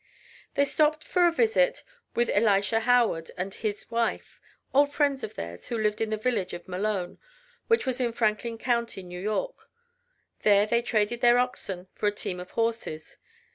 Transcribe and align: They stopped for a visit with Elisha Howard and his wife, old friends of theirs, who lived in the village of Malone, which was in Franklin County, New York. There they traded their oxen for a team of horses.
They 0.55 0.65
stopped 0.65 1.03
for 1.03 1.27
a 1.27 1.31
visit 1.31 1.83
with 2.15 2.31
Elisha 2.33 2.79
Howard 2.79 3.29
and 3.37 3.53
his 3.53 3.91
wife, 3.91 4.39
old 4.73 4.91
friends 4.91 5.23
of 5.23 5.35
theirs, 5.35 5.67
who 5.67 5.77
lived 5.77 6.01
in 6.01 6.09
the 6.09 6.17
village 6.17 6.53
of 6.53 6.67
Malone, 6.67 7.19
which 7.67 7.85
was 7.85 8.01
in 8.01 8.11
Franklin 8.11 8.57
County, 8.57 9.03
New 9.03 9.21
York. 9.21 9.69
There 10.41 10.65
they 10.65 10.81
traded 10.81 11.21
their 11.21 11.37
oxen 11.37 11.87
for 11.93 12.07
a 12.07 12.11
team 12.11 12.39
of 12.39 12.49
horses. 12.57 13.17